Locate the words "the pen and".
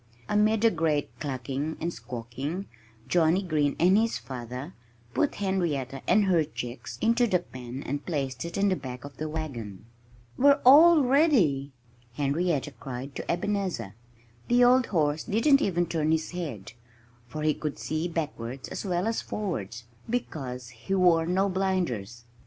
7.27-8.03